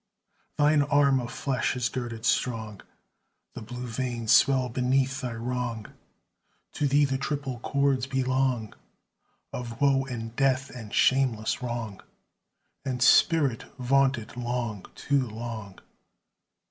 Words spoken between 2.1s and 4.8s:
strong; The blue veins swell